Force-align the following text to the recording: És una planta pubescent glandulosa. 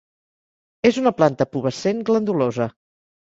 És 0.91 0.97
una 1.01 1.11
planta 1.19 1.47
pubescent 1.57 2.01
glandulosa. 2.09 2.69